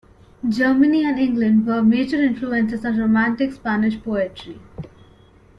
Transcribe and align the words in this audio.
Germany 0.49 1.05
and 1.05 1.19
England 1.19 1.67
were 1.67 1.83
major 1.83 2.19
influences 2.23 2.83
on 2.83 2.97
Romantic 2.97 3.51
Spanish 3.53 4.01
poetry. 4.01 4.59